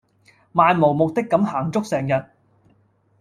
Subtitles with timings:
[0.51, 2.25] 漫無目的咁行足成日